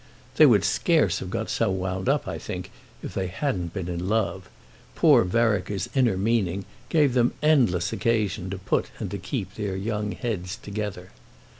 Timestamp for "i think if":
2.27-3.13